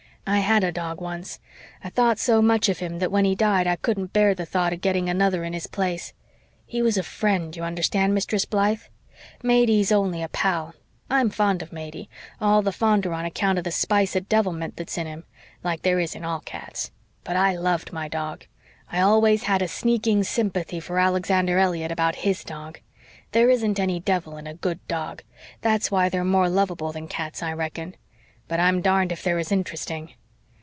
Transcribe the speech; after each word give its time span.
"I 0.27 0.37
had 0.37 0.63
a 0.63 0.71
dog 0.71 1.01
once. 1.01 1.39
I 1.83 1.89
thought 1.89 2.19
so 2.19 2.41
much 2.41 2.69
of 2.69 2.77
him 2.79 2.99
that 2.99 3.11
when 3.11 3.25
he 3.25 3.35
died 3.35 3.65
I 3.67 3.75
couldn't 3.75 4.13
bear 4.13 4.33
the 4.33 4.45
thought 4.45 4.71
of 4.71 4.79
getting 4.79 5.09
another 5.09 5.43
in 5.43 5.51
his 5.51 5.67
place. 5.67 6.13
He 6.65 6.81
was 6.81 6.95
a 6.95 7.03
FRIEND 7.03 7.57
you 7.57 7.63
understand, 7.63 8.13
Mistress 8.13 8.45
Blythe? 8.45 8.83
Matey's 9.43 9.91
only 9.91 10.21
a 10.23 10.29
pal. 10.29 10.73
I'm 11.09 11.31
fond 11.31 11.61
of 11.63 11.73
Matey 11.73 12.07
all 12.39 12.61
the 12.61 12.71
fonder 12.71 13.13
on 13.13 13.25
account 13.25 13.57
of 13.57 13.65
the 13.65 13.71
spice 13.71 14.15
of 14.15 14.29
devilment 14.29 14.77
that's 14.77 14.97
in 14.97 15.07
him 15.07 15.25
like 15.65 15.81
there 15.81 15.99
is 15.99 16.15
in 16.15 16.23
all 16.23 16.39
cats. 16.39 16.91
But 17.25 17.35
I 17.35 17.55
LOVED 17.57 17.91
my 17.91 18.07
dog. 18.07 18.45
I 18.89 19.01
always 19.01 19.43
had 19.43 19.61
a 19.63 19.67
sneaking 19.67 20.23
sympathy 20.23 20.79
for 20.79 20.97
Alexander 20.99 21.57
Elliott 21.57 21.91
about 21.91 22.17
HIS 22.17 22.45
dog. 22.45 22.79
There 23.31 23.49
isn't 23.49 23.79
any 23.81 23.99
devil 23.99 24.37
in 24.37 24.47
a 24.47 24.53
good 24.53 24.87
dog. 24.87 25.23
That's 25.61 25.89
why 25.91 26.07
they're 26.09 26.23
more 26.23 26.47
lovable 26.47 26.91
than 26.93 27.07
cats, 27.09 27.43
I 27.43 27.51
reckon. 27.51 27.95
But 28.47 28.59
I'm 28.61 28.81
darned 28.81 29.11
if 29.11 29.23
they're 29.23 29.39
as 29.39 29.51
interesting. 29.51 30.13